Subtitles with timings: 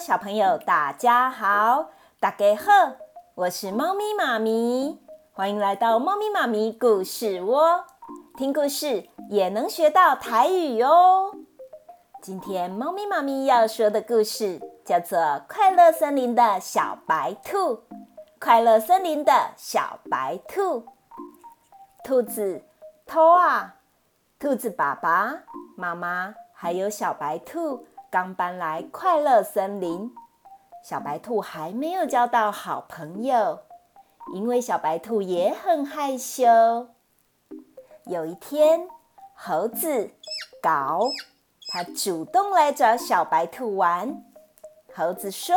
[0.00, 2.96] 小朋友，大家好，大家好，
[3.34, 4.98] 我是猫咪妈咪，
[5.30, 7.84] 欢迎来到猫咪妈咪故事窝，
[8.34, 11.34] 听故事也能学到台语哦。
[12.22, 17.58] 今天猫咪妈咪要说的故事叫做《快乐森林的小白兔》。
[18.40, 20.86] 快乐森林的小白兔，
[22.02, 22.64] 兔子
[23.04, 23.74] 偷啊，
[24.38, 25.42] 兔子爸爸
[25.76, 30.12] 妈妈还有小白兔刚搬来快乐森林。
[30.82, 33.60] 小白兔还没有交到好朋友，
[34.34, 36.88] 因为小白兔也很害羞。
[38.06, 38.88] 有一天，
[39.36, 40.10] 猴子
[40.60, 41.00] 搞。
[41.72, 44.24] 他主动来找小白兔玩。
[44.92, 45.56] 猴子说：“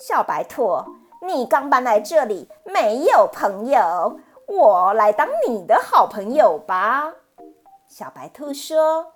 [0.00, 0.82] 小白兔，
[1.26, 7.12] 你刚搬来这里，没有朋友，我来当你的好朋友吧。”
[7.86, 9.12] 小白兔说：“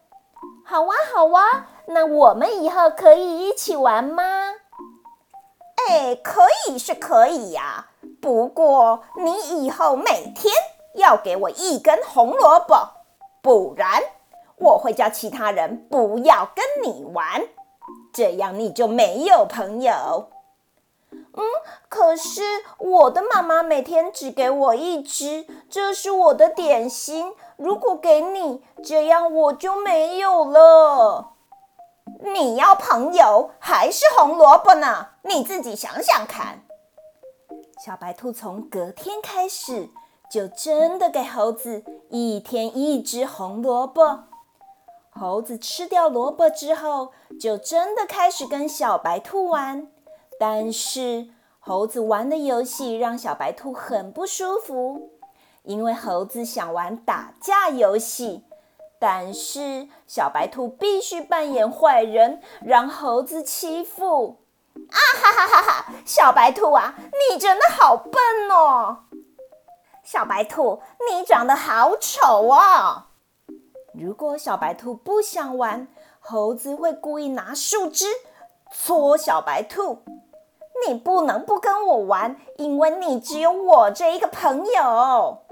[0.67, 4.23] 好哇，好哇，那我们以后可以一起玩吗
[5.89, 7.89] ？”“哎，可以是可以呀，
[8.21, 10.55] 不过你以后每天
[10.95, 12.89] 要给我一根红萝卜，
[13.43, 14.03] 不然……”
[14.57, 17.43] 我会叫其他人不要跟你玩，
[18.13, 20.29] 这样你就没有朋友。
[21.11, 21.45] 嗯，
[21.89, 22.41] 可是
[22.79, 27.35] 我的妈妈每天只给我一只，这是我的点心。
[27.57, 31.33] 如果给你，这样我就没有了。
[32.21, 35.09] 你要朋友还是红萝卜呢？
[35.23, 36.65] 你自己想想看。
[37.85, 39.91] 小白兔从隔天开始，
[40.31, 44.25] 就真的给猴子一天一只红萝卜。
[45.11, 49.89] 猴子吃掉萝卜之后，就真的开始跟小白兔玩。
[50.41, 51.29] 但是
[51.61, 55.11] 猴子玩的游戏让小白兔很不舒服，
[55.65, 58.45] 因为猴子想玩打架游戏，
[58.99, 64.41] 但是小白兔必须扮演坏人，让猴子欺负。
[64.91, 65.87] 啊哈哈哈哈！
[66.05, 66.95] 小白兔啊，
[67.31, 68.13] 你真的好笨
[68.51, 69.05] 哦！
[70.03, 73.05] 小白兔，你长得好丑哦！
[73.95, 75.89] 如果小白兔不想玩，
[76.19, 78.07] 猴子会故意拿树枝
[78.71, 80.03] 戳小白兔。
[80.87, 85.44] 你不能不跟我玩，因为你只有我这一个朋友。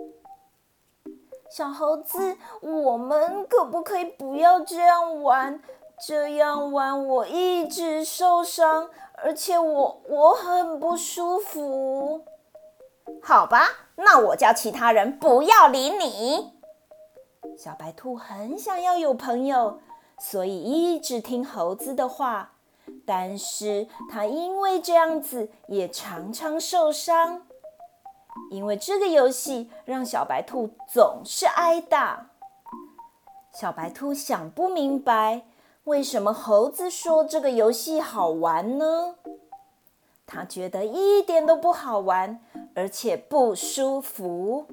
[1.55, 5.61] 小猴子，我们可不可以不要这样玩？
[6.09, 8.89] 这样玩我一直受伤，
[9.23, 12.25] 而且我我很不舒服。
[13.23, 16.55] 好吧，那我叫其他人不要理你。
[17.59, 19.79] 小白兔很想要有朋友，
[20.19, 22.53] 所以一直听猴子的话。
[23.07, 27.43] 但是它因为这样子，也常常受伤。
[28.53, 32.29] 因为这个游戏让小白兔总是挨打。
[33.51, 35.47] 小白兔想不明白，
[35.85, 39.17] 为什么猴子说这个游戏好玩呢？
[40.27, 42.41] 他觉得一点都不好玩，
[42.75, 44.67] 而且不舒服。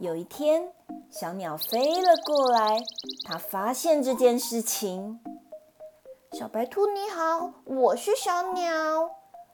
[0.00, 0.72] 有一天，
[1.08, 2.78] 小鸟飞了过来，
[3.28, 5.20] 它发现这件事情。
[6.32, 9.10] 小白兔你好，我是小鸟。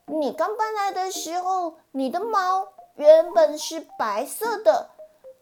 [0.06, 4.90] 你刚搬来的时候，你的毛原本是白色的，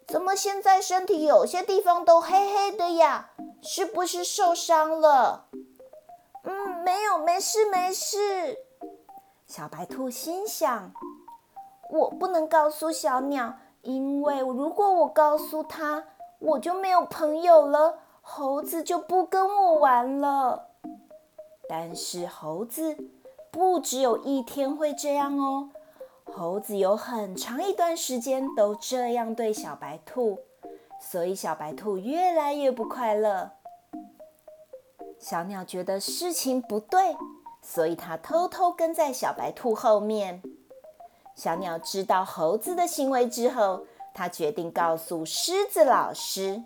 [0.06, 3.30] 怎么现在身体有些地方都黑黑的呀？
[3.62, 5.46] 是不是受伤了？
[6.42, 8.58] 嗯，没有，没事，没事。
[9.46, 10.92] 小白兔心想：
[11.90, 13.54] 我不能告诉小鸟。
[13.82, 16.04] 因为如果我告诉他，
[16.38, 20.70] 我就没有朋友了，猴子就不跟我玩了。
[21.68, 22.96] 但是猴子
[23.50, 25.68] 不只有一天会这样哦，
[26.24, 30.38] 猴子有很长一段时间都这样对小白兔，
[31.00, 33.50] 所以小白兔越来越不快乐。
[35.18, 37.16] 小鸟觉得事情不对，
[37.62, 40.42] 所以它偷偷跟在小白兔后面。
[41.36, 46.62] 小鸟知道猴子的行为之后，它决定告诉狮子老师。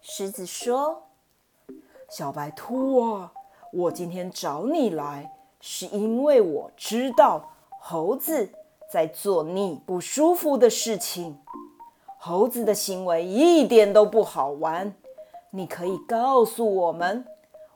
[0.00, 1.02] 狮子说
[2.08, 3.32] ：“小白兔啊，
[3.72, 7.50] 我今天找你来，是因为我知道
[7.80, 8.48] 猴子
[8.90, 11.38] 在做你不舒服的事情。
[12.18, 14.94] 猴子的行为一点都不好玩，
[15.50, 17.24] 你可以告诉我们，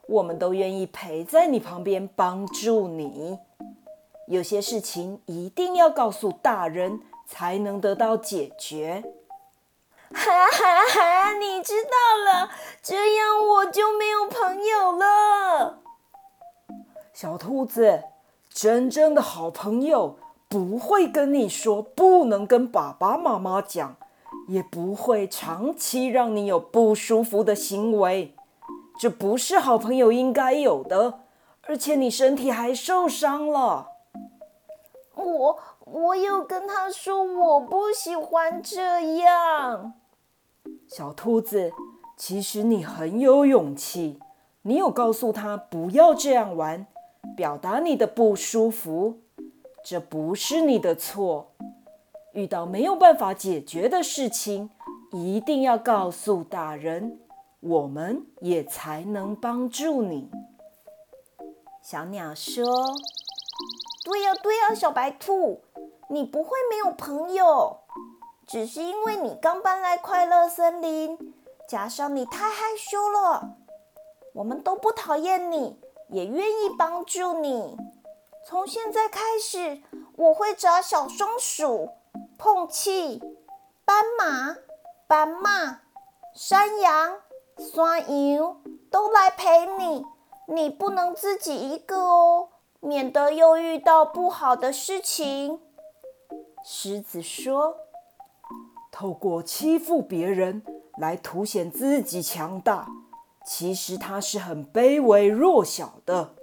[0.09, 3.39] 我们都愿意陪在你旁边帮助你。”
[4.27, 9.03] 有些事情一定要告诉大人，才能得到解决。
[10.13, 11.33] 哈哈哈！
[11.39, 15.81] 你知道了，这样我就没有朋友了。
[17.13, 18.05] 小兔子，
[18.53, 20.17] 真正的好朋友
[20.51, 23.95] 不会跟你说不能跟爸爸妈妈讲，
[24.49, 28.35] 也不会长期让你有不舒服的行为。
[28.99, 31.21] 这不是好朋友应该有的。
[31.69, 33.93] 而且你身体还受伤了。
[35.15, 39.93] 我我有跟他说我不喜欢这样。
[40.89, 41.73] 小兔子，
[42.17, 44.19] 其实你很有勇气，
[44.63, 46.89] 你有告诉他不要这样玩，
[47.37, 49.21] 表达你的不舒服，
[49.85, 51.53] 这不是你的错。
[52.33, 54.71] 遇到没有办法解决的事情，
[55.11, 57.19] 一定要告诉大人，
[57.61, 60.31] 我们也才能帮助你。
[61.83, 62.65] 小鸟说
[64.05, 65.63] ：“对呀，对呀，小白兔，
[66.09, 67.79] 你不会没有朋友，
[68.47, 71.19] 只是因为你刚搬来快乐森林，
[71.67, 73.57] 加上你太害羞了。
[74.35, 75.77] 我们都不讨厌你，
[76.11, 77.77] 也愿意帮助你。
[78.47, 79.83] 从现在开始，
[80.17, 81.91] 我会找小松鼠。”
[82.43, 83.21] 碰气、
[83.85, 84.57] 斑马、
[85.07, 85.83] 斑马、
[86.35, 87.21] 山羊、
[87.59, 88.01] 山
[88.33, 90.07] 羊都来陪你，
[90.49, 92.49] 你不能自己一个哦，
[92.81, 95.61] 免得又遇到不好的事情。
[96.65, 97.77] 狮子说
[98.91, 100.63] ：“透过欺负别人
[100.97, 102.89] 来凸显自己强大，
[103.45, 106.37] 其实他是很卑微弱小的。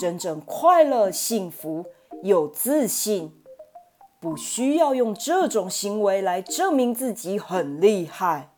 [0.00, 1.86] 真正快乐、幸福、
[2.22, 3.38] 有自信。”
[4.20, 8.50] 不需要用这种行为来证明自己很厉害。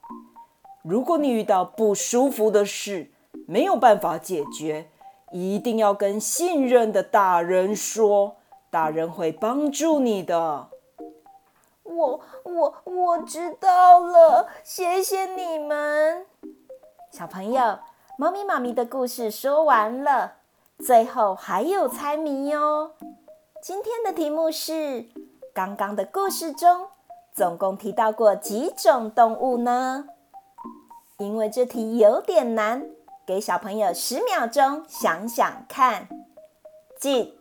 [0.83, 3.11] 如果你遇到不舒服的事，
[3.47, 4.91] 没有办法解决，
[5.33, 8.37] 一定要跟信任的大人说，
[8.69, 10.69] 大人会帮助你的。
[11.85, 16.27] 我我我知道了，谢谢你们。
[17.11, 17.79] 小朋友，
[18.19, 20.35] 猫咪妈咪的故事说完了，
[20.79, 22.93] 最后还有猜谜哟。
[23.63, 25.09] 今天的题目是。
[25.55, 26.89] 刚刚的故事中，
[27.33, 30.09] 总共提到过几种动物呢？
[31.19, 32.91] 因为这题有点难，
[33.25, 36.09] 给小朋友十秒钟想想看。
[37.03, 37.39] 一、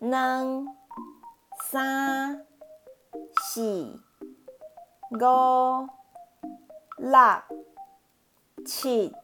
[0.00, 0.66] 两、
[1.70, 2.44] 三、
[3.42, 4.00] 四、
[5.12, 5.88] 五、
[6.96, 7.10] 六、
[8.66, 9.14] 七、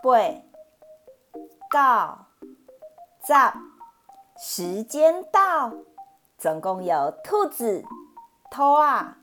[0.00, 0.18] 八、
[1.72, 1.78] 九、
[3.24, 3.32] 十，
[4.36, 5.72] 时间到。
[6.36, 7.82] 总共有兔子、
[8.50, 9.16] 兔啊、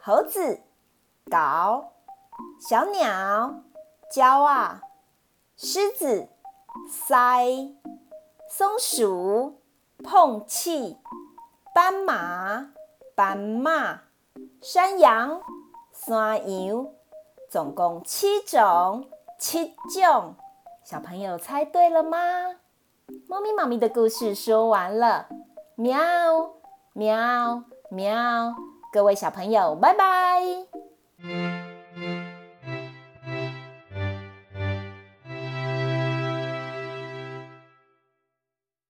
[0.00, 0.62] 猴子、
[1.30, 1.92] 狗、
[2.58, 3.60] 小鸟、
[4.16, 4.42] 鸟。
[4.44, 4.80] 啊、
[5.58, 6.26] 狮子、
[6.88, 7.44] 塞、
[8.48, 9.60] 松鼠、
[10.02, 10.96] 碰气、
[11.74, 12.70] 斑马、
[13.14, 14.00] 斑马、
[14.62, 15.42] 山羊、
[15.92, 16.88] 山羊，
[17.50, 19.06] 总共七种，
[19.38, 20.36] 七种。
[20.84, 22.18] 小朋友猜对了吗？
[23.26, 25.26] 猫咪妈咪的故事说完了。
[25.76, 25.98] 喵，
[26.92, 28.54] 喵，喵！
[28.92, 30.42] 各位小朋友，拜拜。